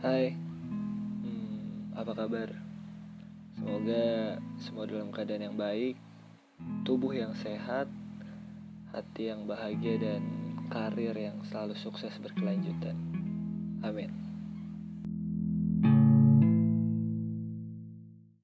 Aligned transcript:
Hai, 0.00 0.32
hmm, 0.32 1.92
apa 1.92 2.16
kabar? 2.16 2.48
Semoga 3.52 4.40
semua 4.56 4.88
dalam 4.88 5.12
keadaan 5.12 5.52
yang 5.52 5.58
baik, 5.60 6.00
tubuh 6.88 7.12
yang 7.12 7.36
sehat, 7.36 7.84
hati 8.96 9.28
yang 9.28 9.44
bahagia, 9.44 10.00
dan 10.00 10.24
karir 10.72 11.12
yang 11.12 11.36
selalu 11.52 11.76
sukses 11.76 12.16
berkelanjutan. 12.16 12.96
Amin. 13.84 14.29